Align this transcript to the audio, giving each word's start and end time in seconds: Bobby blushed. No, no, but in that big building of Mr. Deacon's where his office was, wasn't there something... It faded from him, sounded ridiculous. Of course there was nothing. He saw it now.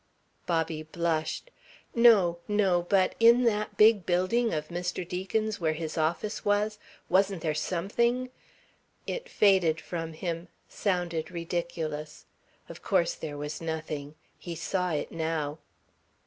Bobby 0.47 0.81
blushed. 0.81 1.51
No, 1.93 2.39
no, 2.47 2.81
but 2.89 3.13
in 3.19 3.43
that 3.43 3.77
big 3.77 4.03
building 4.03 4.51
of 4.51 4.69
Mr. 4.69 5.07
Deacon's 5.07 5.59
where 5.59 5.73
his 5.73 5.95
office 5.95 6.43
was, 6.43 6.79
wasn't 7.07 7.43
there 7.43 7.53
something... 7.53 8.31
It 9.05 9.29
faded 9.29 9.79
from 9.79 10.13
him, 10.13 10.47
sounded 10.67 11.29
ridiculous. 11.29 12.25
Of 12.67 12.81
course 12.81 13.13
there 13.13 13.37
was 13.37 13.61
nothing. 13.61 14.15
He 14.39 14.55
saw 14.55 14.89
it 14.93 15.11
now. 15.11 15.59